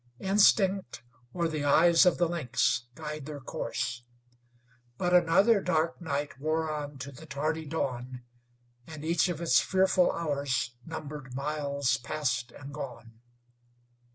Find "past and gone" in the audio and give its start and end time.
11.97-13.19